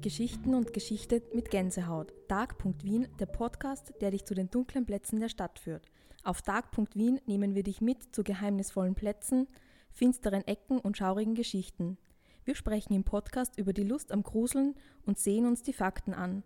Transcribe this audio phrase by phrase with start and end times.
[0.00, 2.14] Geschichten und Geschichte mit Gänsehaut.
[2.28, 5.86] Dark.Wien, der Podcast, der dich zu den dunklen Plätzen der Stadt führt.
[6.24, 9.48] Auf Dark.Wien nehmen wir dich mit zu geheimnisvollen Plätzen,
[9.92, 11.98] finsteren Ecken und schaurigen Geschichten.
[12.44, 16.42] Wir sprechen im Podcast über die Lust am Gruseln und sehen uns die Fakten an.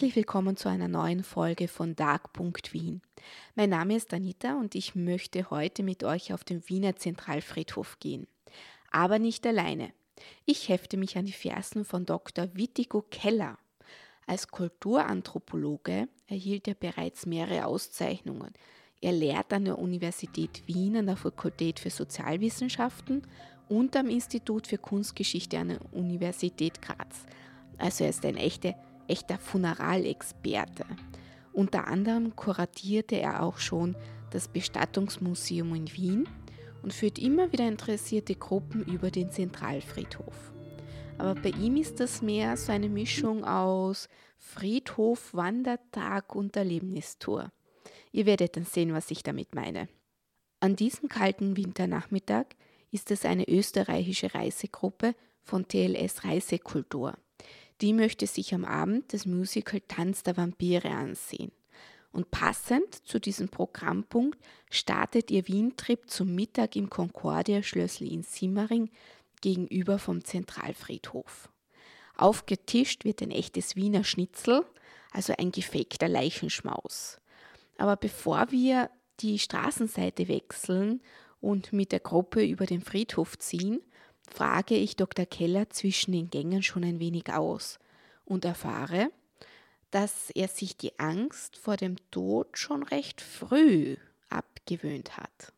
[0.00, 3.02] Herzlich willkommen zu einer neuen Folge von Dark.Wien.
[3.54, 8.26] Mein Name ist Anita und ich möchte heute mit euch auf den Wiener Zentralfriedhof gehen.
[8.90, 9.92] Aber nicht alleine.
[10.46, 12.48] Ich hefte mich an die Fersen von Dr.
[12.54, 13.58] Wittigo Keller.
[14.26, 18.54] Als Kulturanthropologe erhielt er bereits mehrere Auszeichnungen.
[19.02, 23.26] Er lehrt an der Universität Wien an der Fakultät für Sozialwissenschaften
[23.68, 27.26] und am Institut für Kunstgeschichte an der Universität Graz.
[27.76, 28.74] Also er ist ein echter
[29.10, 30.84] echter Funeralexperte.
[31.52, 33.96] Unter anderem kuratierte er auch schon
[34.30, 36.28] das Bestattungsmuseum in Wien
[36.82, 40.52] und führt immer wieder interessierte Gruppen über den Zentralfriedhof.
[41.18, 44.08] Aber bei ihm ist das mehr so eine Mischung aus
[44.38, 47.52] Friedhof, Wandertag und Erlebnistour.
[48.12, 49.88] Ihr werdet dann sehen, was ich damit meine.
[50.60, 52.46] An diesem kalten Winternachmittag
[52.90, 57.14] ist es eine österreichische Reisegruppe von TLS Reisekultur.
[57.80, 61.52] Die möchte sich am Abend das Musical Tanz der Vampire ansehen.
[62.12, 64.38] Und passend zu diesem Programmpunkt
[64.68, 68.90] startet ihr Wien-Trip zum Mittag im Concordia-Schlössli in Simmering
[69.40, 71.50] gegenüber vom Zentralfriedhof.
[72.16, 74.66] Aufgetischt wird ein echtes Wiener Schnitzel,
[75.12, 77.18] also ein gefakter Leichenschmaus.
[77.78, 81.00] Aber bevor wir die Straßenseite wechseln
[81.40, 83.80] und mit der Gruppe über den Friedhof ziehen,
[84.32, 85.26] frage ich Dr.
[85.26, 87.78] Keller zwischen den Gängen schon ein wenig aus
[88.24, 89.10] und erfahre,
[89.90, 93.96] dass er sich die Angst vor dem Tod schon recht früh
[94.28, 95.52] abgewöhnt hat.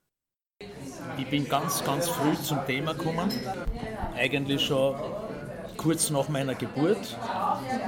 [1.19, 3.31] Ich bin ganz, ganz früh zum Thema gekommen,
[4.17, 4.95] eigentlich schon
[5.77, 7.19] kurz nach meiner Geburt.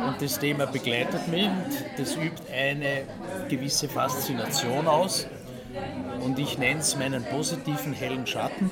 [0.07, 1.49] Und das Thema begleitet mich
[1.97, 3.07] das übt eine
[3.49, 5.27] gewisse Faszination aus.
[6.21, 8.71] Und ich nenne es meinen positiven hellen Schatten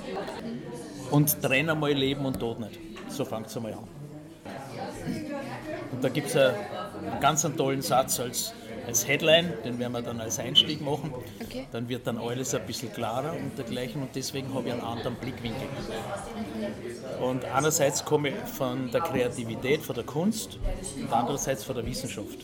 [1.13, 2.79] und trenne einmal Leben und Tod nicht.
[3.09, 3.89] So fängt es einmal an.
[5.93, 6.55] Und da gibt es einen
[7.21, 8.55] ganz einen tollen Satz als,
[8.87, 11.13] als Headline, den werden wir dann als Einstieg machen.
[11.45, 11.67] Okay.
[11.71, 15.17] Dann wird dann alles ein bisschen klarer und dergleichen und deswegen habe ich einen anderen
[15.17, 15.69] Blickwinkel.
[17.21, 20.59] Und einerseits komme ich von der Kreativität, von der Kunst
[20.97, 22.39] und andererseits von der Wissenschaft.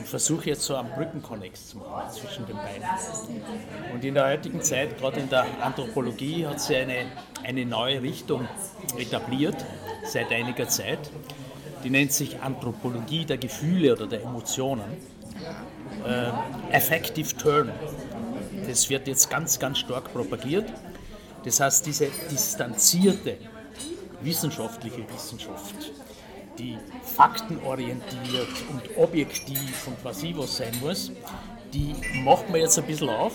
[0.00, 2.84] Und versuche jetzt so einen Brückenkonnex zu machen zwischen den beiden.
[3.94, 7.06] Und in der heutigen Zeit, gerade in der Anthropologie, hat sie eine
[7.44, 8.46] eine neue Richtung
[8.98, 9.56] etabliert
[10.04, 10.98] seit einiger Zeit.
[11.84, 14.84] Die nennt sich Anthropologie der Gefühle oder der Emotionen.
[16.06, 17.70] Äh, Affective Turn.
[18.66, 20.70] Das wird jetzt ganz, ganz stark propagiert.
[21.44, 23.38] Das heißt, diese distanzierte
[24.20, 25.90] wissenschaftliche Wissenschaft,
[26.60, 31.10] die faktenorientiert und objektiv und was ich was sein muss,
[31.72, 33.32] die macht man jetzt ein bisschen auf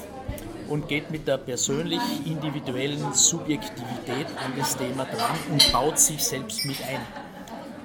[0.67, 6.65] und geht mit der persönlich individuellen Subjektivität an das Thema dran und baut sich selbst
[6.65, 7.01] mit ein.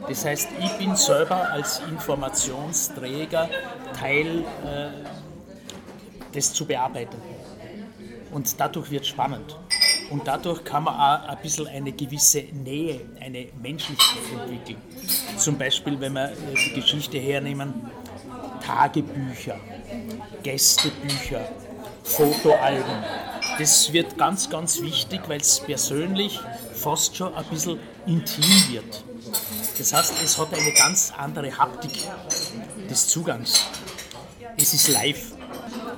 [0.09, 3.49] Das heißt, ich bin selber als Informationsträger
[3.99, 4.91] Teil äh,
[6.35, 7.17] des zu bearbeiten.
[8.33, 9.57] Und dadurch wird es spannend.
[10.11, 14.83] Und dadurch kann man auch ein bisschen eine gewisse Nähe, eine Menschlichkeit entwickeln.
[15.37, 17.91] Zum Beispiel, wenn wir die Geschichte hernehmen,
[18.61, 19.59] Tagebücher,
[20.43, 21.49] Gästebücher,
[22.05, 23.05] Fotoalben.
[23.59, 26.41] Das wird ganz, ganz wichtig, weil es persönlich
[26.75, 29.05] fast schon ein bisschen intim wird.
[29.79, 31.93] Das heißt, es hat eine ganz andere Haptik
[32.89, 33.67] des Zugangs.
[34.57, 35.33] Es ist live.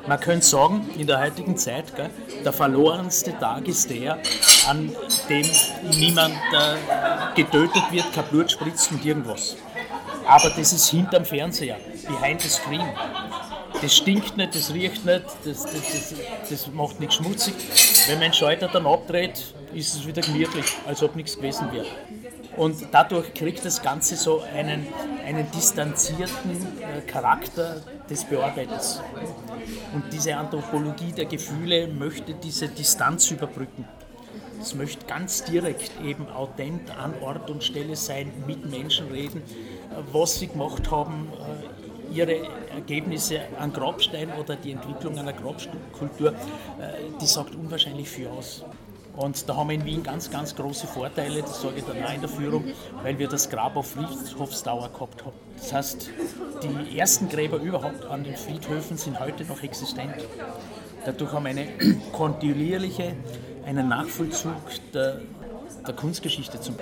[0.06, 2.10] Man könnte sagen, in der heutigen Zeit, gell,
[2.44, 4.18] der verlorenste Tag ist der,
[4.68, 4.92] an
[5.28, 5.46] dem
[5.98, 9.56] niemand äh, getötet wird, kein Blut spritzt und irgendwas.
[10.26, 11.76] Aber das ist hinterm Fernseher,
[12.08, 12.88] behind the screen
[13.82, 16.14] das stinkt nicht, das riecht nicht, das, das, das,
[16.48, 17.54] das macht nichts schmutzig.
[18.06, 21.86] Wenn man Schalter dann abdreht, ist es wieder gemütlich, als ob nichts gewesen wäre.
[22.56, 24.86] Und dadurch kriegt das Ganze so einen,
[25.26, 27.80] einen distanzierten äh, Charakter
[28.12, 29.00] des Bearbeiters.
[29.94, 33.86] Und diese Anthropologie der Gefühle möchte diese Distanz überbrücken.
[34.60, 39.42] Es möchte ganz direkt eben authent an Ort und Stelle sein, mit Menschen reden,
[40.12, 42.36] was sie gemacht haben, äh, ihre
[42.70, 46.34] Ergebnisse an Grabstein oder die Entwicklung einer Grabkultur, äh,
[47.20, 48.64] die sagt unwahrscheinlich viel aus.
[49.16, 52.14] Und da haben wir in Wien ganz, ganz große Vorteile, das sage ich dann auch
[52.14, 52.64] in der Führung,
[53.02, 55.36] weil wir das Grab auf Friedhofsdauer gehabt haben.
[55.58, 56.10] Das heißt,
[56.62, 60.14] die ersten Gräber überhaupt an den Friedhöfen sind heute noch existent.
[61.04, 61.68] Dadurch haben wir eine
[62.12, 63.14] kontinuierliche,
[63.66, 64.54] einen Nachvollzug
[64.94, 65.20] der,
[65.86, 66.76] der Kunstgeschichte zum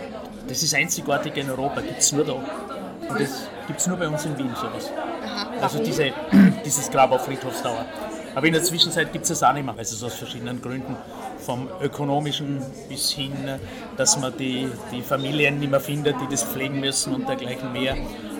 [0.47, 2.35] Das ist einzigartig in Europa, gibt es nur da.
[2.35, 4.91] Und das gibt es nur bei uns in Wien, sowas.
[5.61, 6.13] Also diese,
[6.65, 7.85] dieses Grab auf Friedhofsdauer.
[8.35, 10.97] Aber in der Zwischenzeit gibt es das auch nicht mehr, also aus verschiedenen Gründen.
[11.39, 13.33] Vom ökonomischen bis hin,
[13.97, 17.97] dass man die, die Familien nicht mehr findet, die das pflegen müssen und dergleichen mehr.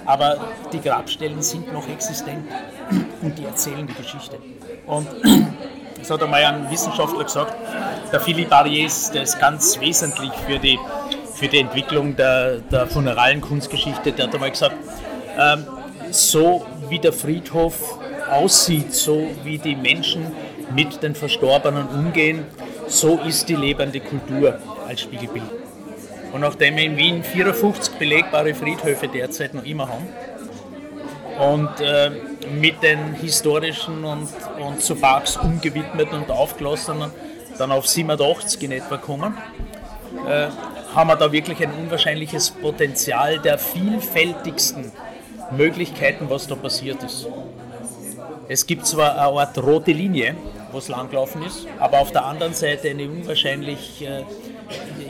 [0.07, 0.37] Aber
[0.73, 2.45] die Grabstellen sind noch existent
[3.23, 4.39] und die erzählen die Geschichte.
[4.87, 5.09] Und
[5.99, 7.55] das hat einmal ein Wissenschaftler gesagt,
[8.13, 10.79] der Philippe Ariès, der ist ganz wesentlich für die,
[11.35, 14.77] für die Entwicklung der, der funeralen Kunstgeschichte, der hat einmal gesagt,
[15.39, 15.67] ähm,
[16.11, 18.00] so wie der Friedhof
[18.31, 20.27] aussieht, so wie die Menschen
[20.75, 22.45] mit den Verstorbenen umgehen,
[22.87, 25.51] so ist die lebende Kultur als Spiegelbild.
[26.33, 30.09] Und nachdem wir in Wien 54 belegbare Friedhöfe derzeit noch immer haben
[31.39, 32.11] und äh,
[32.61, 34.29] mit den historischen und,
[34.59, 37.11] und zu Parks umgewidmeten und aufgelassenen
[37.59, 39.37] dann auf 87 in etwa kommen,
[40.29, 40.49] äh,
[40.95, 44.93] haben wir da wirklich ein unwahrscheinliches Potenzial der vielfältigsten
[45.51, 47.27] Möglichkeiten, was da passiert ist.
[48.53, 50.35] Es gibt zwar eine Art rote Linie,
[50.73, 54.25] wo es langgelaufen ist, aber auf der anderen Seite eine unwahrscheinlich äh,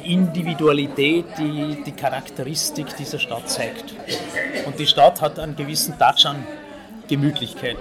[0.04, 3.94] Individualität, die die Charakteristik dieser Stadt zeigt.
[4.66, 6.44] Und die Stadt hat einen gewissen Touch an
[7.08, 7.78] Gemütlichkeit.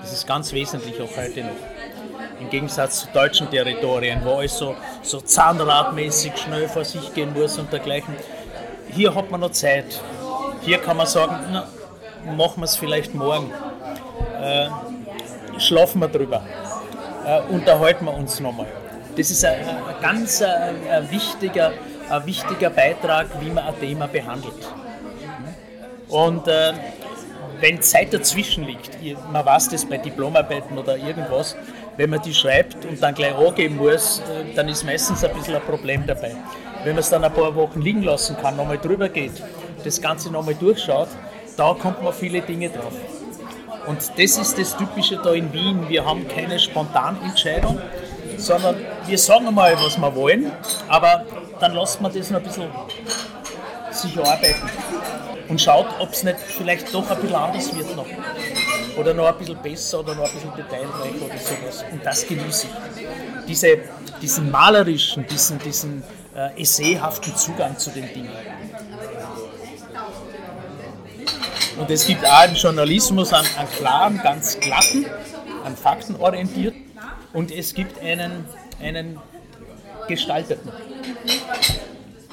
[0.00, 2.40] Das ist ganz wesentlich auch heute noch.
[2.40, 7.58] Im Gegensatz zu deutschen Territorien, wo alles so, so zahnradmäßig schnell vor sich gehen muss
[7.58, 8.16] und dergleichen.
[8.90, 10.00] Hier hat man noch Zeit.
[10.62, 11.68] Hier kann man sagen, na,
[12.36, 13.52] machen wir es vielleicht morgen.
[14.44, 14.68] Äh,
[15.58, 16.42] schlafen wir drüber.
[17.26, 18.66] Äh, unterhalten wir uns nochmal.
[19.16, 21.72] Das ist ein, ein ganz ein, ein wichtiger,
[22.10, 24.68] ein wichtiger Beitrag, wie man ein Thema behandelt.
[26.08, 26.74] Und äh,
[27.60, 28.98] wenn Zeit dazwischen liegt,
[29.32, 31.56] man weiß das bei Diplomarbeiten oder irgendwas,
[31.96, 35.54] wenn man die schreibt und dann gleich angeben muss, äh, dann ist meistens ein bisschen
[35.54, 36.36] ein Problem dabei.
[36.82, 39.42] Wenn man es dann ein paar Wochen liegen lassen kann, nochmal drüber geht,
[39.82, 41.08] das Ganze nochmal durchschaut,
[41.56, 42.92] da kommt man viele Dinge drauf.
[43.86, 45.88] Und das ist das Typische da in Wien.
[45.88, 47.80] Wir haben keine Spontanentscheidung,
[48.38, 48.76] sondern
[49.06, 50.50] wir sagen mal, was wir wollen,
[50.88, 51.24] aber
[51.60, 52.68] dann lassen wir das noch ein bisschen
[53.90, 54.68] sich arbeiten
[55.48, 58.06] und schaut, ob es nicht vielleicht doch ein bisschen anders wird noch.
[58.96, 61.84] Oder noch ein bisschen besser oder noch ein bisschen detailreich oder sowas.
[61.90, 63.46] Und das genieße ich.
[63.46, 63.78] Diese,
[64.22, 66.02] diesen malerischen, diesen, diesen
[66.34, 68.30] äh, essayhaften Zugang zu den Dingen.
[71.78, 75.06] Und es gibt auch im Journalismus einen, einen klaren, ganz glatten,
[75.64, 76.82] einen faktenorientierten
[77.32, 78.46] und es gibt einen,
[78.80, 79.18] einen
[80.06, 80.70] gestalteten,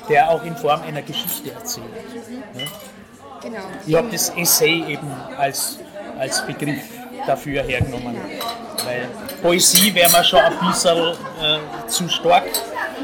[0.10, 1.88] der auch in Form einer Geschichte erzählt.
[2.54, 2.66] Ja?
[3.42, 3.64] Genau.
[3.88, 5.80] Ich habe das Essay eben als,
[6.20, 6.84] als Begriff
[7.26, 8.16] dafür hergenommen,
[8.86, 9.08] weil
[9.42, 12.44] Poesie wäre mir schon ein bisschen äh, zu stark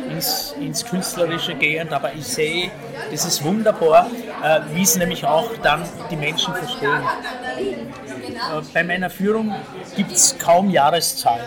[0.10, 2.72] ins, ins Künstlerische gehend, aber ich sehe,
[3.12, 4.08] das ist wunderbar,
[4.44, 7.02] äh, wie es nämlich auch dann die Menschen verstehen.
[8.38, 9.54] Äh, bei meiner Führung
[9.96, 11.46] gibt es kaum Jahreszahlen.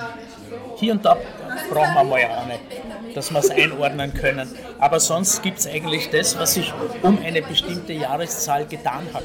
[0.76, 1.16] Hier und da
[1.70, 2.58] brauchen wir mal eine,
[3.14, 4.48] dass wir es einordnen können.
[4.78, 9.24] Aber sonst gibt es eigentlich das, was sich um eine bestimmte Jahreszahl getan hat.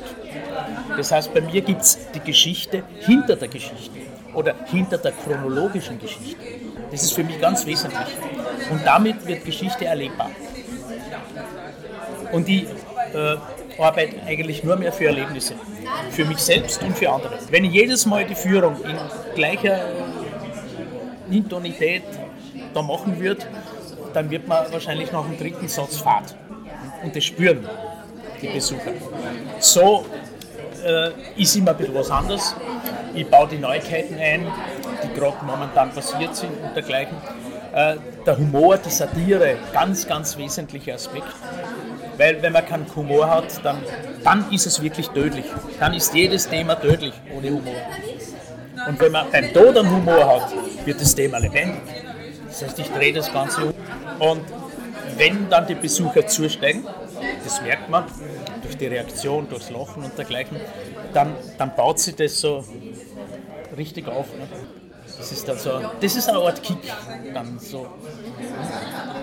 [0.98, 4.00] Das heißt, bei mir gibt es die Geschichte hinter der Geschichte
[4.34, 6.38] oder hinter der chronologischen Geschichte.
[6.92, 8.08] Das ist für mich ganz wesentlich.
[8.72, 10.32] Und damit wird Geschichte erlebbar.
[12.32, 12.68] Und die
[13.14, 13.38] äh,
[13.82, 15.56] arbeite eigentlich nur mehr für Erlebnisse.
[16.12, 17.38] Für mich selbst und für andere.
[17.50, 18.98] Wenn ich jedes Mal die Führung in
[19.36, 19.80] gleicher
[21.30, 22.04] Intonität
[22.74, 23.46] da machen würde,
[24.14, 26.36] dann wird man wahrscheinlich nach dem dritten Satz Fahrt.
[27.04, 27.68] Und das spüren
[28.42, 28.92] die Besucher.
[29.60, 30.06] So
[30.86, 32.56] äh, ist immer ein bisschen was anderes.
[33.14, 34.48] Ich baue die Neuigkeiten ein,
[35.04, 37.18] die gerade momentan passiert sind und dergleichen.
[37.76, 41.28] Äh, der Humor, die Satire, ganz, ganz wesentlicher Aspekt.
[42.18, 43.84] Weil wenn man keinen Humor hat, dann,
[44.24, 45.44] dann ist es wirklich tödlich.
[45.78, 47.76] Dann ist jedes Thema tödlich ohne Humor.
[48.88, 50.54] Und wenn man beim Tod einen Humor hat,
[50.86, 51.82] wird das Thema lebendig.
[52.48, 53.74] Das heißt, ich drehe das Ganze um.
[54.20, 54.46] Und
[55.18, 56.88] wenn dann die Besucher zusteigen,
[57.44, 58.06] das merkt man
[58.62, 60.62] durch die Reaktion, durchs Lachen und dergleichen,
[61.14, 62.64] dann, dann baut sich das so
[63.76, 64.28] richtig auf.
[64.28, 64.48] Ne?
[65.18, 66.78] Das ist dann so, das ist eine Art Kick
[67.34, 67.88] dann so.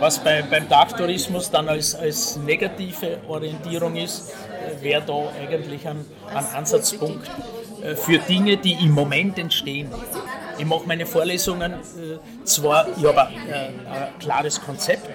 [0.00, 4.32] Was bei, beim Tagtourismus dann als, als negative Orientierung ist,
[4.80, 7.30] wäre da eigentlich ein, ein Ansatzpunkt
[7.82, 9.90] äh, für Dinge, die im Moment entstehen.
[10.58, 13.52] Ich mache meine Vorlesungen äh, zwar, ich habe ein, äh,
[13.90, 15.08] ein klares Konzept,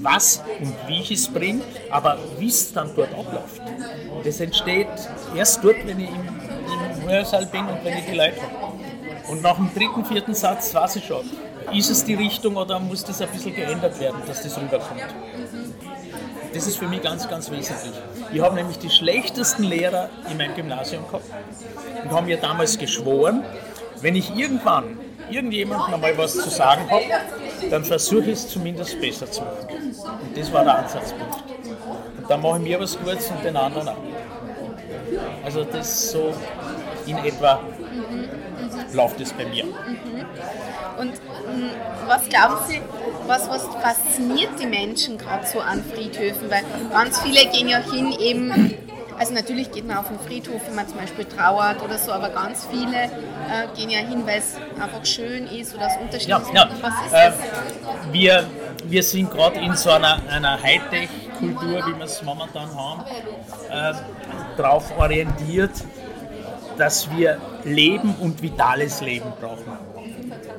[0.00, 3.60] was und wie ich es bringe, aber wie es dann dort abläuft,
[4.24, 4.88] das entsteht
[5.34, 8.67] erst dort, wenn ich im, im Hörsaal bin und wenn ich die Leute habe.
[9.28, 11.28] Und nach dem dritten, vierten Satz weiß ich schon,
[11.72, 15.02] ist es die Richtung oder muss das ein bisschen geändert werden, dass das rüberkommt.
[16.54, 17.92] Das ist für mich ganz, ganz wesentlich.
[18.32, 21.26] Ich habe nämlich die schlechtesten Lehrer in meinem Gymnasium gehabt
[22.02, 23.44] und haben mir damals geschworen,
[24.00, 24.98] wenn ich irgendwann
[25.30, 27.04] irgendjemandem einmal was zu sagen habe,
[27.70, 29.68] dann versuche ich es zumindest besser zu machen.
[30.22, 31.36] Und das war der Ansatzpunkt.
[32.18, 33.96] Und dann mache ich mir was Gutes und den anderen auch.
[35.44, 36.32] Also das so
[37.06, 37.60] in etwa
[38.92, 39.64] läuft es bei mir.
[39.64, 41.70] Und hm,
[42.06, 42.80] was glauben Sie,
[43.26, 46.50] was, was fasziniert die Menschen gerade so an Friedhöfen?
[46.50, 48.74] Weil ganz viele gehen ja hin eben
[49.18, 52.28] also natürlich geht man auf den Friedhof, wenn man zum Beispiel trauert oder so, aber
[52.30, 56.68] ganz viele äh, gehen ja hin, weil es einfach schön ist oder es unterschiedlich ja,
[56.68, 56.70] ja.
[56.80, 58.44] Was ist äh, wir,
[58.84, 63.04] wir sind gerade in so einer, einer Hightech-Kultur, wie wir es momentan haben,
[63.70, 63.92] äh,
[64.56, 65.72] darauf orientiert,
[66.76, 69.78] dass wir Leben und vitales Leben brauchen.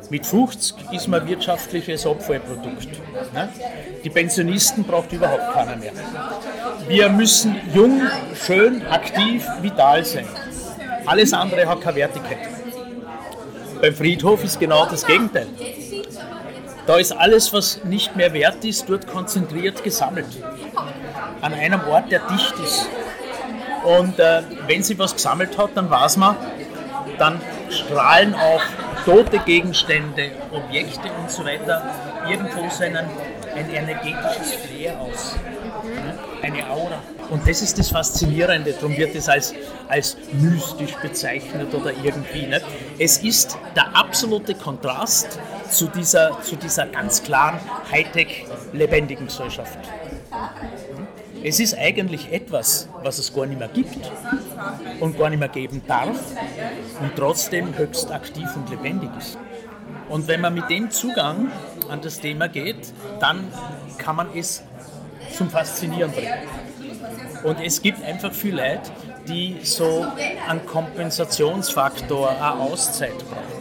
[0.10, 2.88] Mit 50 ist man wirtschaftliches Abfallprodukt.
[3.34, 3.50] Ne?
[4.04, 5.92] Die Pensionisten braucht überhaupt keiner mehr.
[6.88, 8.02] Wir müssen jung,
[8.34, 10.26] schön, aktiv, vital sein.
[11.06, 12.38] Alles andere hat keine Wertigkeit.
[13.82, 15.48] Beim Friedhof ist genau das Gegenteil.
[16.86, 20.26] Da ist alles, was nicht mehr wert ist, dort konzentriert gesammelt.
[21.42, 22.90] An einem Ort, der dicht ist.
[23.84, 26.36] Und äh, wenn sie was gesammelt hat, dann weiß man,
[27.20, 28.62] dann strahlen auch
[29.06, 31.84] tote Gegenstände, Objekte und so weiter
[32.28, 33.06] irgendwo so einen,
[33.56, 35.36] ein energetisches Flair aus.
[36.42, 37.02] Eine Aura.
[37.30, 39.54] Und das ist das Faszinierende, darum wird es als,
[39.88, 42.48] als mystisch bezeichnet oder irgendwie.
[42.48, 42.66] Nicht?
[42.98, 47.60] Es ist der absolute Kontrast zu dieser, zu dieser ganz klaren
[47.92, 49.78] Hightech lebendigen Gesellschaft.
[51.44, 54.12] Es ist eigentlich etwas, was es gar nicht mehr gibt
[55.00, 56.18] und gar nicht mehr geben darf
[57.02, 59.38] und trotzdem höchst aktiv und lebendig ist.
[60.10, 61.52] Und wenn man mit dem Zugang
[61.90, 63.48] an das Thema geht, dann
[63.98, 64.64] kann man es
[65.36, 66.34] zum Faszinieren bringen.
[67.44, 68.92] Und es gibt einfach viele Leute,
[69.28, 70.06] die so
[70.48, 73.60] einen Kompensationsfaktor, eine Auszeit brauchen.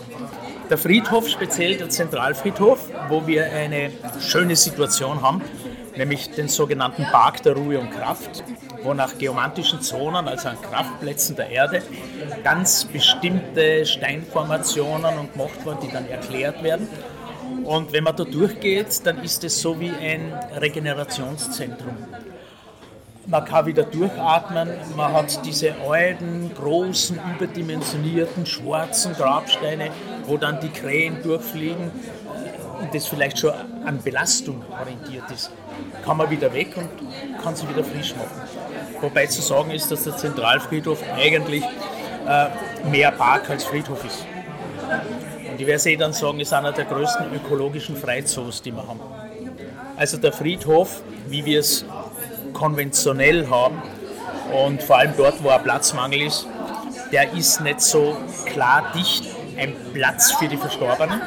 [0.69, 5.43] Der Friedhof, speziell der Zentralfriedhof, wo wir eine schöne Situation haben,
[5.99, 8.43] nämlich den sogenannten Park der Ruhe und Kraft,
[8.83, 11.83] wo nach geomantischen Zonen, also an Kraftplätzen der Erde,
[12.43, 16.89] ganz bestimmte Steinformationen und gemacht wurden, die dann erklärt werden.
[17.65, 21.97] Und wenn man da durchgeht, dann ist es so wie ein Regenerationszentrum.
[23.27, 29.91] Man kann wieder durchatmen, man hat diese alten, großen, überdimensionierten, schwarzen Grabsteine,
[30.25, 31.91] wo dann die Krähen durchfliegen
[32.81, 33.53] und das vielleicht schon
[33.85, 35.51] an Belastung orientiert ist
[36.05, 36.89] kann man wieder weg und
[37.43, 38.41] kann sie wieder frisch machen.
[39.01, 42.47] Wobei zu sagen ist, dass der Zentralfriedhof eigentlich äh,
[42.89, 44.25] mehr Park als Friedhof ist.
[45.51, 49.01] Und ich werde eh dann sagen, ist einer der größten ökologischen Freizoos, die wir haben.
[49.97, 51.85] Also der Friedhof, wie wir es
[52.53, 53.83] konventionell haben
[54.67, 56.47] und vor allem dort, wo ein Platzmangel ist,
[57.13, 58.17] der ist nicht so
[58.47, 59.25] klar dicht
[59.57, 61.21] ein Platz für die Verstorbenen,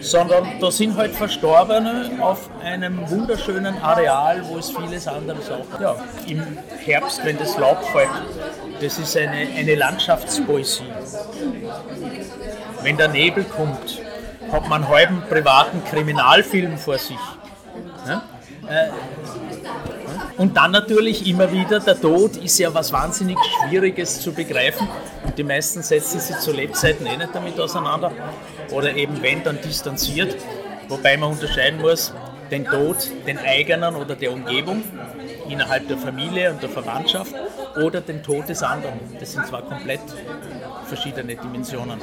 [0.00, 5.80] sondern da sind halt Verstorbene auf einem wunderschönen Areal, wo es vieles anderes auch.
[5.80, 6.42] Ja, im
[6.84, 8.10] Herbst, wenn das Laub fällt,
[8.80, 10.84] das ist eine, eine Landschaftspoesie.
[12.82, 14.02] Wenn der Nebel kommt,
[14.52, 17.18] hat man einen halben privaten Kriminalfilm vor sich.
[18.06, 18.22] Ja?
[18.68, 18.90] Äh,
[20.38, 24.86] und dann natürlich immer wieder, der Tod ist ja was wahnsinnig Schwieriges zu begreifen.
[25.24, 28.12] Und die meisten setzen sich zu Lebzeiten eh nicht damit auseinander.
[28.70, 30.36] Oder eben wenn, dann distanziert.
[30.88, 32.12] Wobei man unterscheiden muss,
[32.50, 34.82] den Tod, den eigenen oder der Umgebung,
[35.48, 37.34] innerhalb der Familie und der Verwandtschaft,
[37.82, 39.00] oder den Tod des anderen.
[39.18, 40.00] Das sind zwar komplett
[40.86, 42.00] verschiedene Dimensionen.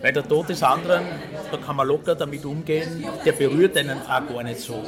[0.00, 1.04] Weil der Tod des anderen,
[1.50, 4.82] da kann man locker damit umgehen, der berührt einen auch gar nicht so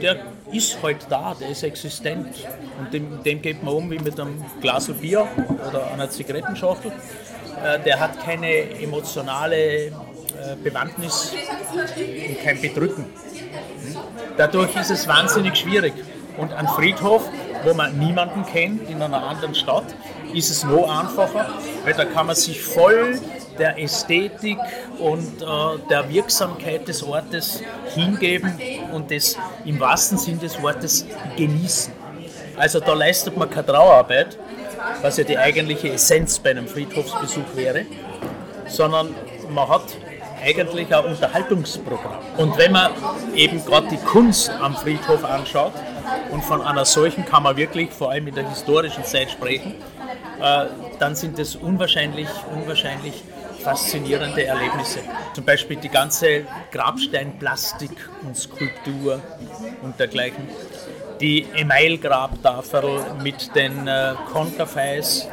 [0.00, 0.16] der
[0.52, 2.28] ist halt da, der ist existent.
[2.78, 5.26] Und dem, dem geht man um wie mit einem Glas Bier
[5.68, 6.92] oder einer Zigarettenschachtel.
[7.62, 9.90] Äh, der hat keine emotionale äh,
[10.62, 11.32] Bewandtnis
[12.28, 13.04] und kein Bedrücken.
[13.04, 13.96] Hm?
[14.36, 15.92] Dadurch ist es wahnsinnig schwierig.
[16.36, 17.28] Und ein Friedhof,
[17.64, 19.84] wo man niemanden kennt in einer anderen Stadt,
[20.32, 21.48] ist es noch einfacher,
[21.84, 23.18] weil da kann man sich voll
[23.60, 24.58] der Ästhetik
[24.98, 25.46] und äh,
[25.88, 27.62] der Wirksamkeit des Ortes
[27.94, 28.58] hingeben
[28.92, 31.92] und das im wahrsten Sinn des Wortes genießen.
[32.56, 34.36] Also da leistet man keine Trauerarbeit,
[35.02, 37.86] was ja die eigentliche Essenz bei einem Friedhofsbesuch wäre,
[38.66, 39.14] sondern
[39.48, 39.84] man hat
[40.42, 42.18] eigentlich ein Unterhaltungsprogramm.
[42.38, 42.90] Und wenn man
[43.34, 45.72] eben gerade die Kunst am Friedhof anschaut,
[46.30, 49.74] und von einer solchen kann man wirklich vor allem in der historischen Zeit sprechen,
[50.40, 50.66] äh,
[50.98, 53.22] dann sind es unwahrscheinlich, unwahrscheinlich
[53.60, 55.00] faszinierende Erlebnisse.
[55.34, 57.90] Zum Beispiel die ganze Grabsteinplastik
[58.22, 59.22] und Skulptur
[59.82, 60.48] und dergleichen.
[61.20, 65.28] Die Emailgrabtafel mit den äh, Konterfeis,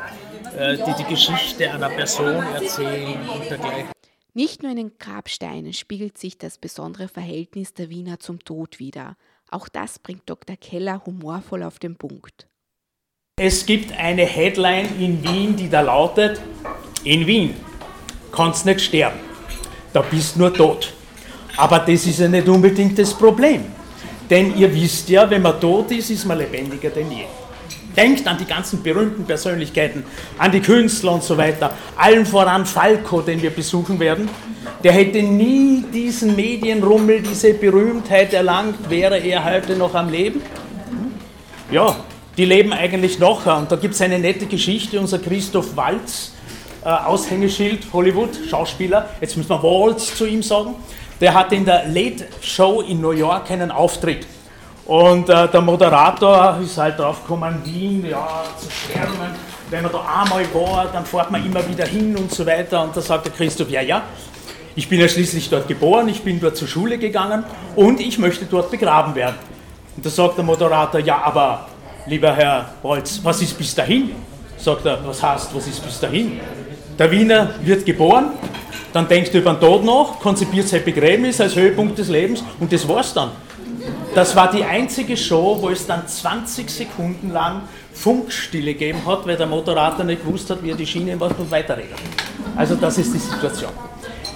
[0.58, 3.90] äh, die die Geschichte einer Person erzählen und dergleichen.
[4.34, 9.16] Nicht nur in den Grabsteinen spiegelt sich das besondere Verhältnis der Wiener zum Tod wider.
[9.50, 10.58] Auch das bringt Dr.
[10.58, 12.48] Keller humorvoll auf den Punkt.
[13.40, 16.42] Es gibt eine Headline in Wien, die da lautet,
[17.04, 17.56] in Wien
[18.32, 19.20] kannst nicht sterben,
[19.94, 20.94] da bist nur tot.
[21.58, 23.66] Aber das ist ja nicht unbedingt das Problem.
[24.30, 27.26] Denn ihr wisst ja, wenn man tot ist, ist man lebendiger denn je.
[27.96, 30.04] Denkt an die ganzen berühmten Persönlichkeiten,
[30.38, 31.72] an die Künstler und so weiter.
[31.96, 34.30] Allen voran Falco, den wir besuchen werden.
[34.84, 40.42] Der hätte nie diesen Medienrummel, diese Berühmtheit erlangt, wäre er heute noch am Leben.
[41.72, 41.96] Ja,
[42.38, 43.46] die leben eigentlich noch.
[43.48, 45.00] Und da gibt es eine nette Geschichte.
[45.00, 46.34] Unser Christoph Walz,
[46.88, 50.74] äh, Aushängeschild, Hollywood, Schauspieler, jetzt müssen wir Waltz zu ihm sagen,
[51.20, 54.26] der hat in der Late Show in New York einen Auftritt.
[54.86, 59.36] Und äh, der Moderator ist halt drauf gekommen, Wien, ja, zu schwärmen.
[59.70, 62.82] Wenn man da einmal war, dann fährt man immer wieder hin und so weiter.
[62.82, 64.04] Und da sagt der Christoph, ja, ja,
[64.74, 67.44] ich bin ja schließlich dort geboren, ich bin dort zur Schule gegangen
[67.76, 69.36] und ich möchte dort begraben werden.
[69.98, 71.68] Und da sagt der Moderator, ja, aber
[72.06, 74.12] lieber Herr Bolz, was ist bis dahin?
[74.58, 76.40] Sagt er, was heißt, was ist bis dahin?
[77.00, 78.32] Der Wiener wird geboren,
[78.92, 82.74] dann denkt er über den Tod nach, konzipiert sein Begräbnis als Höhepunkt des Lebens und
[82.74, 83.30] das war's dann.
[84.16, 87.62] Das war die einzige Show, wo es dann 20 Sekunden lang
[87.94, 91.52] Funkstille gegeben hat, weil der Moderator nicht gewusst hat, wie er die Schiene macht und
[91.52, 91.94] weiterredet.
[92.56, 93.72] Also das ist die Situation.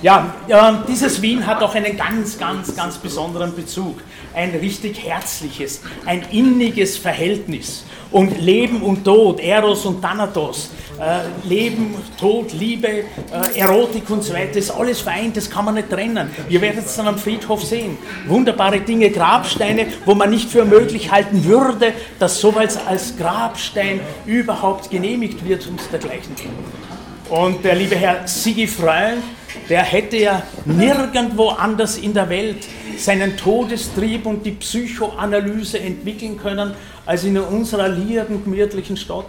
[0.01, 4.01] Ja, äh, dieses Wien hat auch einen ganz, ganz, ganz besonderen Bezug.
[4.33, 7.85] Ein richtig herzliches, ein inniges Verhältnis.
[8.09, 13.03] Und Leben und Tod, Eros und Thanatos, äh, Leben, Tod, Liebe, äh,
[13.59, 16.31] Erotik und so weiter, ist alles vereint, das kann man nicht trennen.
[16.49, 17.97] Ihr werdet es dann am Friedhof sehen.
[18.27, 24.89] Wunderbare Dinge, Grabsteine, wo man nicht für möglich halten würde, dass sowas als Grabstein überhaupt
[24.89, 26.35] genehmigt wird und dergleichen.
[27.29, 29.23] Und der liebe Herr Sigi Freund,
[29.69, 36.73] der hätte ja nirgendwo anders in der Welt seinen Todestrieb und die Psychoanalyse entwickeln können,
[37.05, 39.25] als in unserer lieben, gemütlichen Stadt.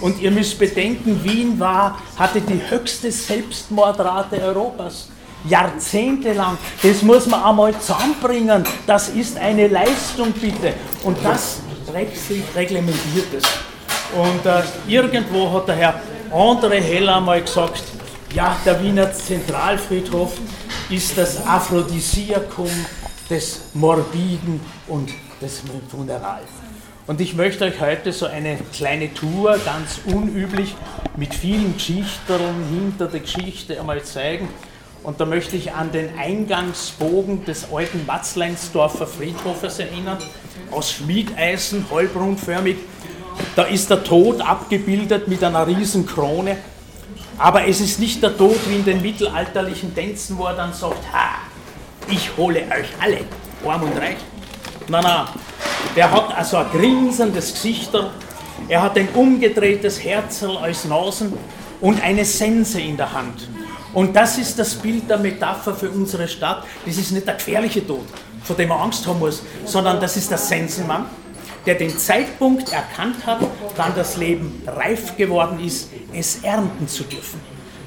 [0.00, 5.08] Und ihr müsst bedenken, Wien war, hatte die höchste Selbstmordrate Europas.
[5.48, 6.58] Jahrzehntelang.
[6.82, 8.64] Das muss man einmal zusammenbringen.
[8.86, 10.74] Das ist eine Leistung, bitte.
[11.04, 11.60] Und das
[12.54, 13.44] reglementiert es.
[14.14, 16.00] Und äh, irgendwo hat der Herr
[16.32, 17.82] André Heller einmal gesagt,
[18.36, 20.34] ja, der Wiener Zentralfriedhof
[20.90, 22.68] ist das Aphrodisiakum
[23.30, 26.44] des Morbiden und des Funerals.
[27.06, 30.74] Und ich möchte euch heute so eine kleine Tour, ganz unüblich,
[31.16, 32.38] mit vielen Geschichten
[32.70, 34.50] hinter der Geschichte einmal zeigen.
[35.02, 40.18] Und da möchte ich an den Eingangsbogen des alten Matzleinsdorfer Friedhofes erinnern,
[40.70, 42.76] aus Schmiedeisen, halbrundförmig.
[43.54, 46.58] Da ist der Tod abgebildet mit einer riesen Krone.
[47.38, 51.02] Aber es ist nicht der Tod wie in den mittelalterlichen Tänzen, wo er dann sagt,
[51.12, 51.38] ha,
[52.08, 53.20] ich hole euch alle,
[53.64, 54.16] arm und reich.
[54.88, 55.26] Nein, nein,
[55.94, 57.90] der hat also ein grinsendes Gesicht,
[58.68, 61.32] er hat ein umgedrehtes Herzl als Nasen
[61.80, 63.48] und eine Sense in der Hand.
[63.92, 66.64] Und das ist das Bild der Metapher für unsere Stadt.
[66.84, 68.04] Das ist nicht der gefährliche Tod,
[68.42, 71.06] vor dem man Angst haben muss, sondern das ist der Sensenmann,
[71.66, 73.40] der den Zeitpunkt erkannt hat,
[73.76, 77.40] wann das Leben reif geworden ist, es ernten zu dürfen.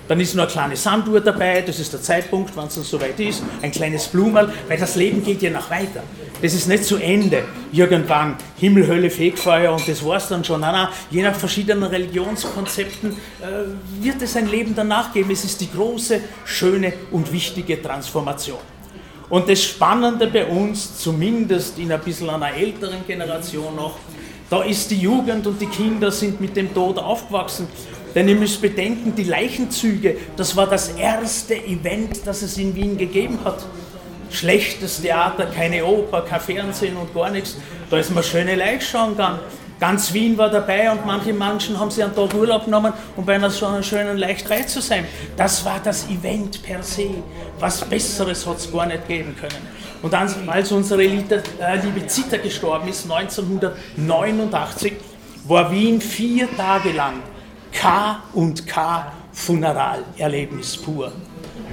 [0.09, 3.19] Dann ist noch eine kleine Sanduhr dabei, das ist der Zeitpunkt, wann es dann soweit
[3.19, 6.01] ist, ein kleines Blumerl, weil das Leben geht ja noch weiter.
[6.41, 7.43] Das ist nicht zu Ende.
[7.71, 10.61] Irgendwann Himmel, Hölle, Fegfeuer und das war es dann schon.
[10.61, 15.29] Nein, nein, je nach verschiedenen Religionskonzepten äh, wird es ein Leben danach geben.
[15.29, 18.57] Es ist die große, schöne und wichtige Transformation.
[19.29, 23.97] Und das Spannende bei uns, zumindest in ein bisschen einer älteren Generation noch,
[24.49, 27.67] da ist die Jugend und die Kinder sind mit dem Tod aufgewachsen.
[28.15, 32.97] Denn ihr müsst bedenken, die Leichenzüge, das war das erste Event, das es in Wien
[32.97, 33.63] gegeben hat.
[34.31, 37.57] Schlechtes Theater, keine Oper, kein Fernsehen und gar nichts.
[37.91, 39.39] Da ist man schöne Leute schauen gegangen.
[39.79, 43.35] Ganz Wien war dabei und manche Menschen haben sich einen Tag Urlaub genommen, um bei
[43.35, 45.05] einer so einer schönen Leichterei zu sein.
[45.37, 47.09] Das war das Event per se.
[47.59, 49.67] Was Besseres hat es gar nicht geben können.
[50.01, 54.93] Und dann, als unsere liebe, äh, liebe Zita gestorben ist, 1989,
[55.45, 57.21] war Wien vier Tage lang
[57.71, 61.11] K und K Funeralerlebnis pur.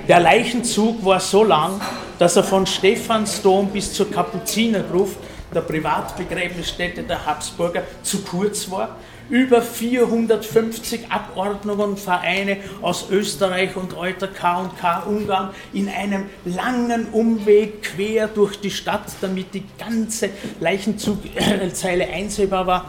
[0.06, 1.80] Der Leichenzug war so lang,
[2.18, 5.16] dass er von Stephansdom bis zur Kapuzinergruft,
[5.56, 8.96] der Privatbegräbnisstätte der Habsburger, zu kurz war
[9.28, 18.28] über 450 Abordnungen Vereine aus Österreich und Alter K&K Ungarn in einem langen Umweg quer
[18.28, 22.84] durch die Stadt, damit die ganze Leichenzugzeile einsehbar war.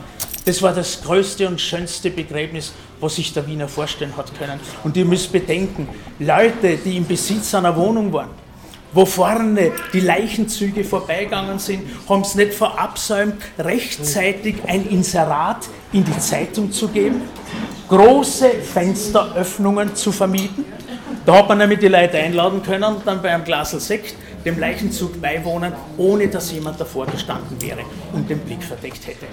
[0.45, 4.60] Das war das größte und schönste Begräbnis, was sich der Wiener vorstellen hat können.
[4.84, 8.30] Und ihr müsst bedenken, Leute, die im Besitz einer Wohnung waren,
[8.93, 16.17] wo vorne die Leichenzüge vorbeigegangen sind, haben es nicht verabsäumt, rechtzeitig ein Inserat in die
[16.19, 17.21] Zeitung zu geben,
[17.89, 20.65] große Fensteröffnungen zu vermieten.
[21.26, 25.21] Da hat man nämlich die Leute einladen können dann bei einem Glas Sekt dem Leichenzug
[25.21, 27.82] beiwohnen, ohne dass jemand davor gestanden wäre
[28.13, 29.26] und den Blick verdeckt hätte.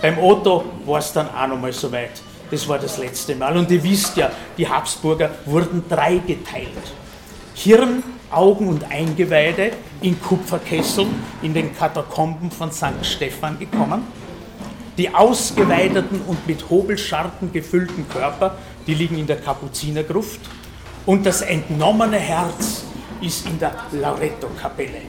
[0.00, 2.22] Beim Otto war es dann auch nochmal so weit.
[2.50, 3.56] Das war das letzte Mal.
[3.56, 6.68] Und ihr wisst ja, die Habsburger wurden dreigeteilt.
[7.54, 11.08] Hirn, Augen und Eingeweide in Kupferkesseln
[11.42, 12.94] in den Katakomben von St.
[13.02, 14.02] Stephan gekommen.
[14.98, 20.40] Die ausgeweideten und mit Hobelscharten gefüllten Körper, die liegen in der Kapuzinergruft.
[21.04, 22.84] Und das entnommene Herz
[23.20, 25.02] ist in der Loretto-Kapelle.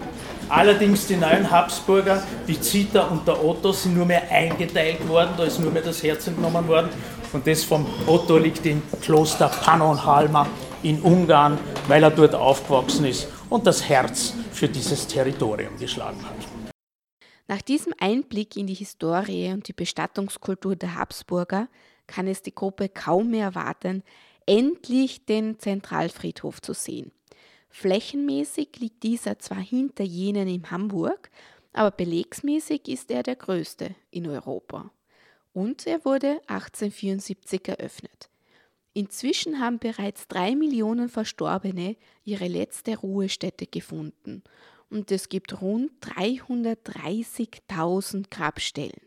[0.50, 5.44] Allerdings die neuen Habsburger, die Zita und der Otto, sind nur mehr eingeteilt worden, da
[5.44, 6.90] ist nur mehr das Herz entnommen worden.
[7.34, 10.48] Und das vom Otto liegt im Kloster Pannonhalma
[10.84, 16.72] in Ungarn, weil er dort aufgewachsen ist und das Herz für dieses Territorium geschlagen hat.
[17.48, 21.70] Nach diesem Einblick in die Historie und die Bestattungskultur der Habsburger
[22.06, 24.04] kann es die Gruppe kaum mehr erwarten,
[24.46, 27.12] endlich den Zentralfriedhof zu sehen.
[27.70, 31.30] Flächenmäßig liegt dieser zwar hinter jenen in Hamburg,
[31.74, 34.92] aber belegsmäßig ist er der größte in Europa.
[35.54, 38.30] Und er wurde 1874 eröffnet.
[38.98, 44.42] Inzwischen haben bereits drei Millionen Verstorbene ihre letzte Ruhestätte gefunden
[44.90, 49.00] und es gibt rund 330.000 Grabstellen.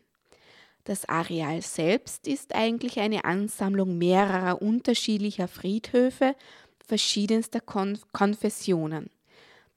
[0.84, 6.36] Das Areal selbst ist eigentlich eine Ansammlung mehrerer unterschiedlicher Friedhöfe
[6.86, 9.10] verschiedenster Kon Konfessionen.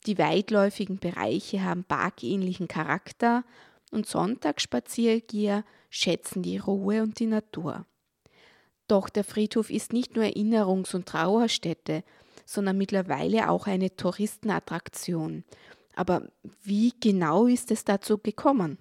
[0.06, 3.44] Die weitläufigen Bereiche haben parkähnlichen Charakter
[3.90, 7.88] und Sonntagsspaziergeher schätzen die Ruhe und die Natur.
[8.88, 12.04] Doch der Friedhof ist nicht nur Erinnerungs- und Trauerstätte,
[12.46, 15.44] sondern mittlerweile auch eine Touristenattraktion.
[15.96, 16.24] Aber
[16.64, 18.78] wie genau ist es dazu gekommen?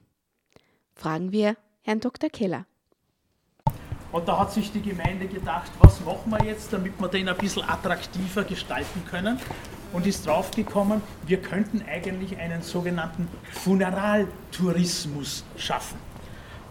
[0.95, 2.31] Fragen wir Herrn Dr.
[2.31, 2.67] Keller.
[4.13, 7.37] Und da hat sich die Gemeinde gedacht, was machen wir jetzt, damit wir den ein
[7.39, 9.39] bisschen attraktiver gestalten können?
[9.93, 15.99] Und ist draufgekommen, wir könnten eigentlich einen sogenannten Funeraltourismus schaffen.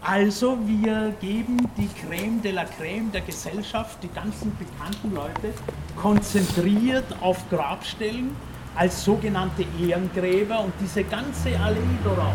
[0.04, 5.54] Also wir geben die Creme de la Creme der Gesellschaft, die ganzen bekannten Leute,
[5.96, 8.34] konzentriert auf Grabstellen
[8.74, 12.34] als sogenannte Ehrengräber und diese ganze Allee darauf.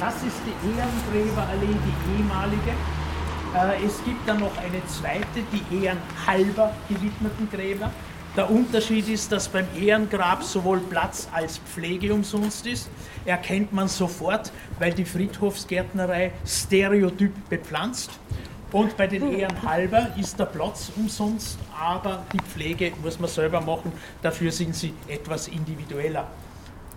[0.00, 2.72] Das ist die Ehrengräberallee, die ehemalige.
[3.54, 7.90] Äh, es gibt dann noch eine zweite, die ehrenhalber gewidmeten Gräber.
[8.38, 12.88] Der Unterschied ist, dass beim Ehrengrab sowohl Platz als Pflege umsonst ist.
[13.24, 18.12] Erkennt man sofort, weil die Friedhofsgärtnerei stereotyp bepflanzt.
[18.70, 23.90] Und bei den Ehrenhalber ist der Platz umsonst, aber die Pflege muss man selber machen.
[24.22, 26.28] Dafür sind sie etwas individueller.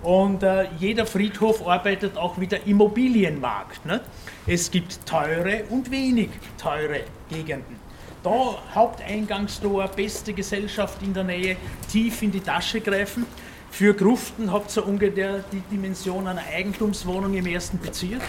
[0.04, 3.84] Und äh, jeder Friedhof arbeitet auch wie der Immobilienmarkt.
[3.84, 4.01] Ne?
[4.45, 6.99] Es gibt teure und wenig teure
[7.32, 7.90] Gegenden.
[8.23, 11.57] Da Haupteingangstor, beste Gesellschaft in der Nähe,
[11.91, 13.25] tief in die Tasche greifen.
[13.71, 18.21] Für Gruften habt ihr ungefähr die Dimension einer Eigentumswohnung im ersten Bezirk.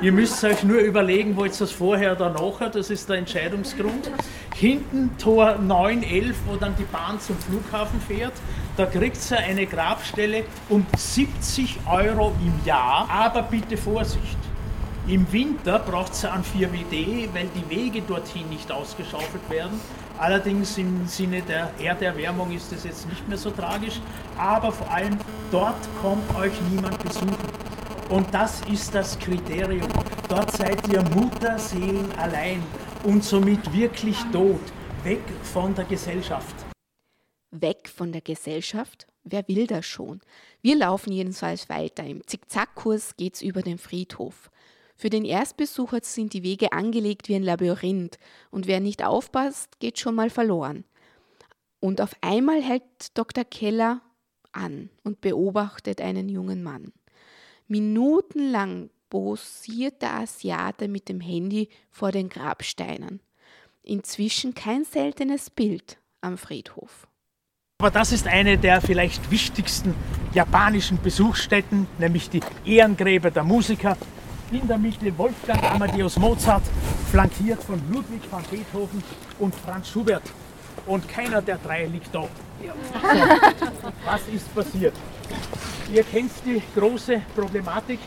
[0.00, 4.10] Ihr müsst euch nur überlegen, wollt ihr das vorher oder nachher, das ist der Entscheidungsgrund.
[4.54, 8.32] Hinten Tor 9, 11, wo dann die Bahn zum Flughafen fährt,
[8.76, 14.38] da kriegt ihr eine Grabstelle um 70 Euro im Jahr, aber bitte Vorsicht.
[15.08, 19.80] Im Winter braucht es ein 4WD, weil die Wege dorthin nicht ausgeschaufelt werden.
[20.18, 24.00] Allerdings im Sinne der Erderwärmung ist es jetzt nicht mehr so tragisch,
[24.36, 25.16] aber vor allem
[25.52, 27.36] dort kommt euch niemand besuchen.
[28.08, 29.86] Und das ist das Kriterium.
[30.28, 32.60] Dort seid ihr Mutterseelen allein
[33.04, 34.60] und somit wirklich tot,
[35.04, 36.56] weg von der Gesellschaft.
[37.52, 39.06] Weg von der Gesellschaft?
[39.22, 40.20] Wer will das schon?
[40.62, 42.02] Wir laufen jedenfalls weiter.
[42.02, 44.50] Im Zickzackkurs geht's über den Friedhof.
[44.96, 48.18] Für den Erstbesucher sind die Wege angelegt wie ein Labyrinth
[48.50, 50.84] und wer nicht aufpasst, geht schon mal verloren.
[51.80, 52.82] Und auf einmal hält
[53.14, 53.44] Dr.
[53.44, 54.00] Keller
[54.52, 56.92] an und beobachtet einen jungen Mann.
[57.68, 63.20] Minutenlang posiert der Asiate mit dem Handy vor den Grabsteinen.
[63.82, 67.06] Inzwischen kein seltenes Bild am Friedhof.
[67.78, 69.94] Aber das ist eine der vielleicht wichtigsten
[70.32, 73.98] japanischen Besuchsstätten, nämlich die Ehrengräber der Musiker.
[74.52, 76.62] In der Mitte Wolfgang Amadeus Mozart,
[77.10, 79.02] flankiert von Ludwig van Beethoven
[79.40, 80.22] und Franz Schubert.
[80.86, 82.28] Und keiner der drei liegt da.
[84.04, 84.94] Was ist passiert?
[85.92, 87.98] Ihr kennt die große Problematik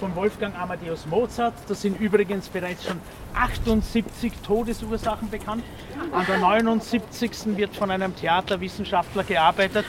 [0.00, 1.52] von Wolfgang Amadeus Mozart.
[1.68, 2.98] Das sind übrigens bereits schon
[3.34, 5.62] 78 Todesursachen bekannt.
[6.10, 7.30] An der 79.
[7.56, 9.84] wird von einem Theaterwissenschaftler gearbeitet.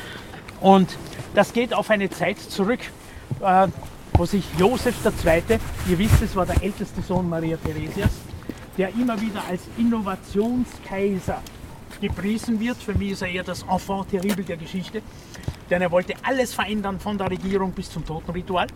[0.59, 0.97] Und
[1.33, 2.81] das geht auf eine Zeit zurück,
[3.41, 3.67] äh,
[4.15, 8.11] wo sich Josef II., ihr wisst, es war der älteste Sohn Maria Theresias,
[8.77, 11.41] der immer wieder als Innovationskaiser
[11.99, 12.77] gepriesen wird.
[12.77, 15.01] Für mich ist er eher das Enfant terrible der Geschichte,
[15.69, 18.67] denn er wollte alles verändern von der Regierung bis zum Totenritual.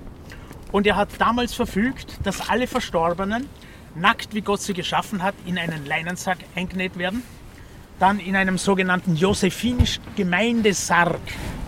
[0.71, 3.47] Und er hat damals verfügt, dass alle Verstorbenen,
[3.95, 7.23] nackt wie Gott sie geschaffen hat, in einen Leinensack eingenäht werden,
[7.99, 11.19] dann in einem sogenannten josephinischen Gemeindesarg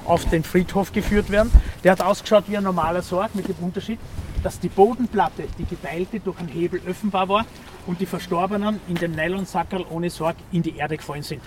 [0.10, 1.52] auf den Friedhof geführt werden.
[1.84, 4.00] Der hat ausgeschaut wie ein normaler Sarg mit dem Unterschied,
[4.42, 7.46] dass die Bodenplatte, die geteilte, durch einen Hebel öffnbar war
[7.86, 11.42] und die Verstorbenen in dem Nylonsackerl ohne Sorg in die Erde gefallen sind.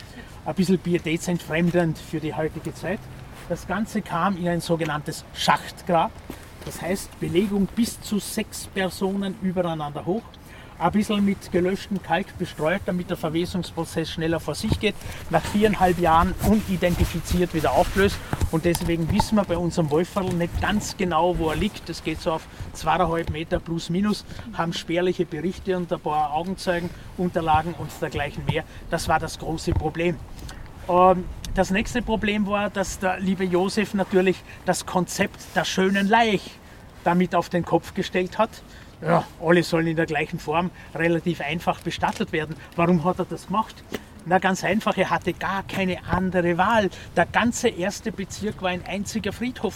[0.45, 3.01] Ein bisschen pietätsentfremdend für die heutige Zeit.
[3.49, 6.13] Das Ganze kam in ein sogenanntes Schachtgrab.
[6.65, 10.23] Das heißt Belegung bis zu sechs Personen übereinander hoch.
[10.83, 14.97] Ein bisschen mit gelöschtem Kalk bestreut, damit der Verwesungsprozess schneller vor sich geht.
[15.31, 18.17] Nach viereinhalb Jahren unidentifiziert wieder aufgelöst.
[18.51, 21.89] Und deswegen wissen wir bei unserem Wolferl nicht ganz genau, wo er liegt.
[21.89, 24.25] Das geht so auf zweieinhalb Meter plus minus.
[24.55, 28.65] Haben spärliche Berichte und ein paar Augenzeugenunterlagen und dergleichen mehr.
[28.91, 30.17] Das war das große Problem.
[30.89, 36.59] Ähm, das nächste Problem war, dass der liebe Josef natürlich das Konzept der schönen Leich
[37.05, 38.51] damit auf den Kopf gestellt hat.
[39.03, 42.55] Ja, alle sollen in der gleichen Form relativ einfach bestattet werden.
[42.77, 43.75] Warum hat er das gemacht?
[44.27, 46.89] Na ganz einfach, er hatte gar keine andere Wahl.
[47.17, 49.75] Der ganze erste Bezirk war ein einziger Friedhof.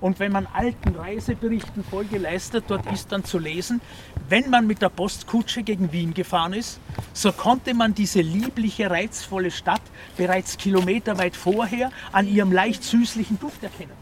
[0.00, 3.80] Und wenn man alten Reiseberichten Folge leistet, dort ist dann zu lesen,
[4.28, 6.80] wenn man mit der Postkutsche gegen Wien gefahren ist,
[7.12, 9.82] so konnte man diese liebliche, reizvolle Stadt
[10.16, 13.92] bereits kilometerweit vorher an ihrem leicht süßlichen Duft erkennen.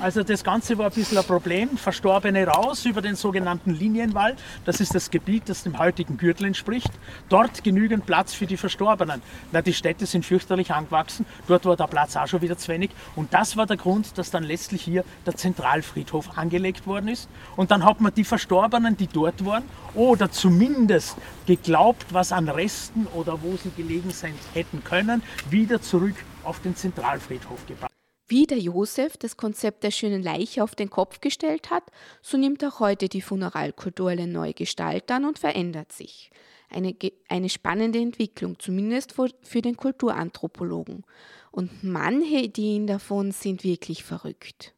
[0.00, 1.76] Also das Ganze war ein bisschen ein Problem.
[1.76, 4.34] Verstorbene raus über den sogenannten Linienwall.
[4.64, 6.90] Das ist das Gebiet, das dem heutigen Gürtel entspricht.
[7.28, 9.20] Dort genügend Platz für die Verstorbenen.
[9.52, 11.26] Na, die Städte sind fürchterlich angewachsen.
[11.48, 12.92] Dort war der Platz auch schon wieder zu wenig.
[13.14, 17.28] Und das war der Grund, dass dann letztlich hier der Zentralfriedhof angelegt worden ist.
[17.56, 23.06] Und dann hat man die Verstorbenen, die dort waren, oder zumindest geglaubt, was an Resten
[23.12, 27.89] oder wo sie gelegen sein hätten können, wieder zurück auf den Zentralfriedhof gebracht.
[28.30, 31.82] Wie der Josef das Konzept der schönen Leiche auf den Kopf gestellt hat,
[32.22, 36.30] so nimmt auch heute die Funeralkultur eine neue Gestalt an und verändert sich.
[36.68, 36.94] Eine,
[37.28, 41.02] eine spannende Entwicklung, zumindest für den Kulturanthropologen.
[41.50, 44.74] Und manche Ideen davon sind wirklich verrückt.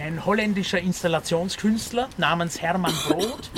[0.00, 3.50] Ein holländischer Installationskünstler namens Hermann Brot,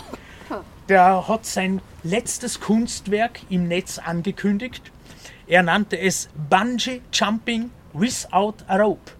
[0.88, 4.90] der hat sein letztes Kunstwerk im Netz angekündigt.
[5.46, 9.12] Er nannte es Bungee Jumping without a rope.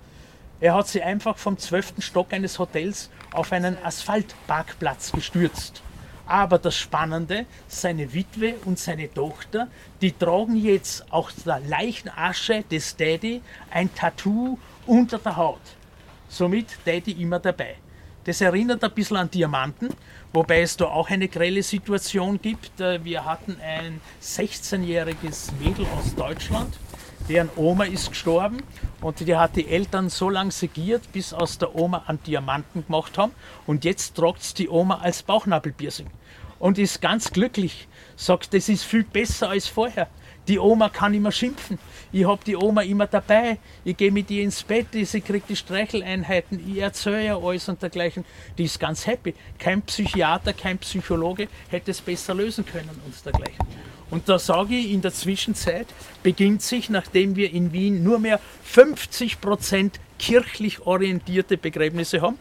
[0.60, 5.82] Er hat sie einfach vom zwölften Stock eines Hotels auf einen Asphaltparkplatz gestürzt.
[6.26, 9.68] Aber das Spannende, seine Witwe und seine Tochter,
[10.00, 15.60] die tragen jetzt aus der Leichenasche des Daddy ein Tattoo unter der Haut.
[16.28, 17.76] Somit Daddy immer dabei.
[18.24, 19.88] Das erinnert ein bisschen an Diamanten,
[20.34, 22.78] wobei es da auch eine grelle Situation gibt.
[22.78, 26.76] Äh, wir hatten ein 16-jähriges Mädel aus Deutschland,
[27.28, 28.62] deren Oma ist gestorben
[29.00, 33.18] und die hat die Eltern so lange segiert, bis aus der Oma einen Diamanten gemacht
[33.18, 33.32] haben
[33.66, 36.08] und jetzt tragt die Oma als Bauchnabelpiercing
[36.58, 37.86] und ist ganz glücklich,
[38.16, 40.08] sagt, das ist viel besser als vorher.
[40.48, 41.78] Die Oma kann immer schimpfen.
[42.10, 43.58] Ich habe die Oma immer dabei.
[43.84, 47.82] Ich gehe mit ihr ins Bett, sie kriegt die Streicheleinheiten, ich erzähle ihr alles und
[47.82, 48.24] dergleichen.
[48.56, 49.34] Die ist ganz happy.
[49.58, 53.58] Kein Psychiater, kein Psychologe hätte es besser lösen können und dergleichen.
[54.10, 55.86] Und da sage ich, in der Zwischenzeit
[56.22, 62.38] beginnt sich, nachdem wir in Wien nur mehr 50 Prozent kirchlich orientierte Begräbnisse haben,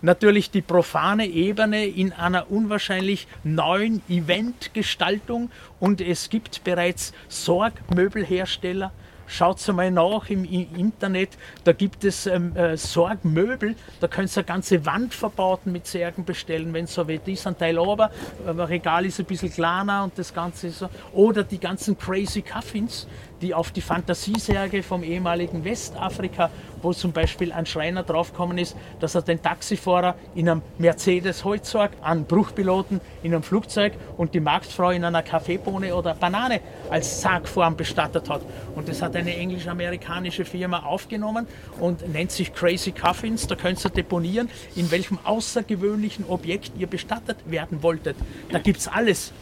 [0.00, 5.50] natürlich die profane Ebene in einer unwahrscheinlich neuen Eventgestaltung.
[5.80, 8.92] Und es gibt bereits Sorgmöbelhersteller,
[9.32, 11.30] Schaut mal nach im, Internet,
[11.64, 16.26] da gibt es ähm, äh, Sorgmöbel, da könnt ihr eine ganze Wand verbauten mit Särgen
[16.26, 17.46] bestellen, wenn es so weit ist.
[17.46, 18.10] Ein Teil aber,
[18.46, 20.90] aber Regal ist ein bisschen kleiner und das Ganze so.
[21.14, 23.06] Oder die ganzen Crazy Coffins,
[23.42, 26.50] die auf die Fantasiesärge vom ehemaligen Westafrika,
[26.80, 31.92] wo zum Beispiel ein Schreiner draufgekommen ist, dass er den Taxifahrer in einem Mercedes Holzorg,
[32.02, 37.76] einen Bruchpiloten in einem Flugzeug und die Marktfrau in einer Kaffeebohne oder Banane als Sargform
[37.76, 38.42] bestattet hat.
[38.74, 41.46] Und das hat eine englisch-amerikanische Firma aufgenommen
[41.80, 43.46] und nennt sich Crazy Coffins.
[43.46, 48.16] Da könnt ihr deponieren, in welchem außergewöhnlichen Objekt ihr bestattet werden wolltet.
[48.50, 49.32] Da gibt es alles.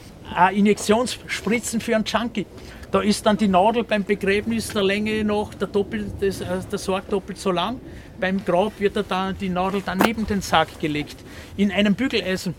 [0.52, 2.46] Injektionsspritzen für einen Junkie.
[2.90, 6.78] Da ist dann die Nadel beim Begräbnis der Länge noch der, doppelt, das, äh, der
[6.78, 7.80] Sarg doppelt so lang.
[8.18, 11.16] Beim Grab wird er dann, die Nadel dann neben den Sarg gelegt.
[11.56, 12.52] In einem Bügeleisen,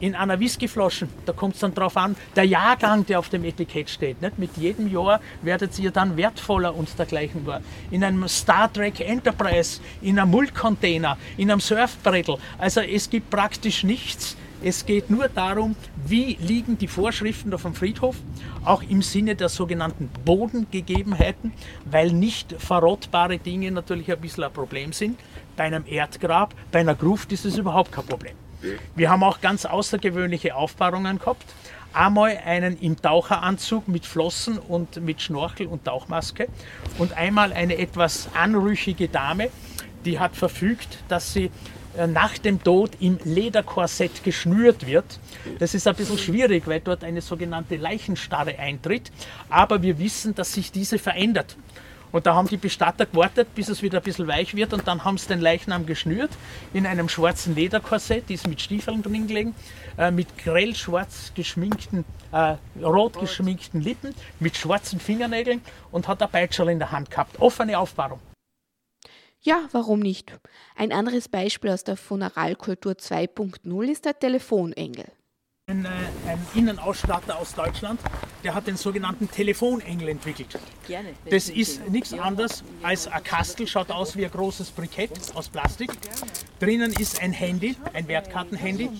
[0.00, 3.88] in einer Whiskyflasche, da kommt es dann drauf an, der Jahrgang, der auf dem Etikett
[3.88, 4.20] steht.
[4.20, 4.38] Nicht?
[4.40, 7.60] Mit jedem Jahr werdet ihr dann wertvoller und dergleichen war.
[7.92, 12.38] In einem Star Trek Enterprise, in einem Mullcontainer, in einem Surfbrettel.
[12.58, 17.74] Also es gibt praktisch nichts, es geht nur darum, wie liegen die Vorschriften auf dem
[17.74, 18.16] Friedhof,
[18.64, 21.52] auch im Sinne der sogenannten Bodengegebenheiten,
[21.84, 25.20] weil nicht verrottbare Dinge natürlich ein bisschen ein Problem sind.
[25.56, 28.34] Bei einem Erdgrab, bei einer Gruft ist es überhaupt kein Problem.
[28.94, 31.44] Wir haben auch ganz außergewöhnliche Aufbahrungen gehabt.
[31.92, 36.48] Einmal einen im Taucheranzug mit Flossen und mit Schnorchel und Tauchmaske
[36.98, 39.50] und einmal eine etwas anrüchige Dame,
[40.04, 41.50] die hat verfügt, dass sie
[42.06, 45.18] nach dem Tod im Lederkorsett geschnürt wird.
[45.58, 49.10] Das ist ein bisschen schwierig, weil dort eine sogenannte Leichenstarre eintritt.
[49.48, 51.56] Aber wir wissen, dass sich diese verändert.
[52.12, 55.04] Und da haben die Bestatter gewartet, bis es wieder ein bisschen weich wird und dann
[55.04, 56.30] haben sie den Leichnam geschnürt
[56.72, 59.54] in einem schwarzen Lederkorsett, die ist mit Stiefeln drin gelegen,
[59.98, 66.30] äh, mit grell schwarz geschminkten, äh, rot geschminkten Lippen, mit schwarzen Fingernägeln und hat ein
[66.30, 67.38] Peitscherl in der Hand gehabt.
[67.40, 68.20] Offene Aufbahrung.
[69.46, 70.32] Ja, warum nicht?
[70.74, 75.04] Ein anderes Beispiel aus der Funeralkultur 2.0 ist der Telefonengel.
[75.68, 75.88] Ein, äh,
[76.28, 78.00] ein, Innenausstatter aus Deutschland,
[78.42, 80.58] der hat den sogenannten Telefonengel entwickelt.
[80.88, 81.10] Gerne.
[81.30, 85.92] Das ist nichts anderes als ein Kastel, schaut aus wie ein großes Brikett aus Plastik.
[86.58, 88.90] Drinnen ist ein Handy, ein Wertkartenhandy,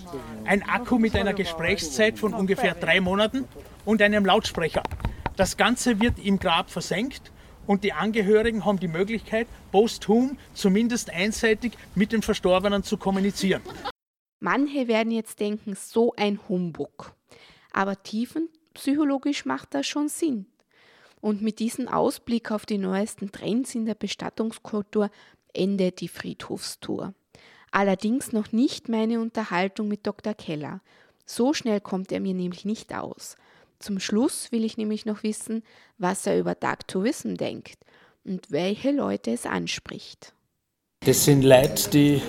[0.45, 3.43] ein Akku mit einer Gesprächszeit von ungefähr drei Monaten
[3.83, 4.83] und einem Lautsprecher.
[5.35, 7.33] Das Ganze wird im Grab versenkt
[7.67, 13.61] und die Angehörigen haben die Möglichkeit, posthum zumindest einseitig mit den Verstorbenen zu kommunizieren.
[14.39, 17.13] Manche werden jetzt denken, so ein Humbug.
[17.71, 20.47] Aber tiefenpsychologisch macht das schon Sinn.
[21.21, 25.09] Und mit diesem Ausblick auf die neuesten Trends in der Bestattungskultur
[25.53, 27.13] endet die Friedhofstour.
[27.71, 30.33] Allerdings noch nicht meine Unterhaltung mit Dr.
[30.33, 30.81] Keller.
[31.25, 33.35] So schnell kommt er mir nämlich nicht aus.
[33.79, 35.63] Zum Schluss will ich nämlich noch wissen,
[35.97, 37.77] was er über Dark Tourism denkt
[38.23, 40.33] und welche Leute es anspricht.
[41.01, 42.21] Das sind Leute, die äh,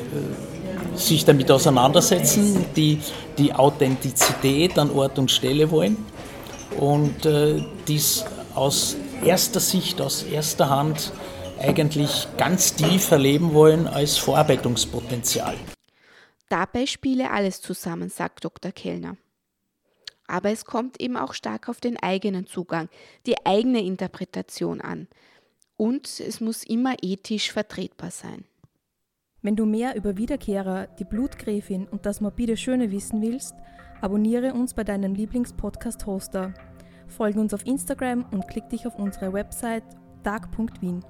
[0.96, 3.00] sich damit auseinandersetzen, die
[3.38, 5.96] die Authentizität an Ort und Stelle wollen
[6.78, 11.12] und äh, dies aus erster Sicht, aus erster Hand
[11.58, 15.56] eigentlich ganz tief erleben wollen als Verarbeitungspotenzial.
[16.48, 18.72] Dabei spiele alles zusammen, sagt Dr.
[18.72, 19.16] Kellner.
[20.28, 22.88] Aber es kommt eben auch stark auf den eigenen Zugang,
[23.26, 25.08] die eigene Interpretation an.
[25.76, 28.44] Und es muss immer ethisch vertretbar sein.
[29.42, 33.54] Wenn du mehr über Wiederkehrer, die Blutgräfin und das morbide Schöne wissen willst,
[34.00, 36.54] abonniere uns bei deinem Lieblingspodcast-Hoster.
[37.06, 39.84] Folge uns auf Instagram und klick dich auf unsere Website
[40.22, 41.04] dark.wien.